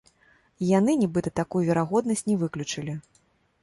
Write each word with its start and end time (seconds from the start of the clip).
І 0.61 0.69
яны, 0.69 0.91
нібыта, 1.03 1.33
такую 1.43 1.63
верагоднасць 1.71 2.27
не 2.33 2.43
выключылі. 2.45 3.01